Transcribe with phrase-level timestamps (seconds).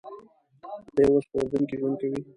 [0.95, 2.19] دوی اوس په اردن کې ژوند کوي.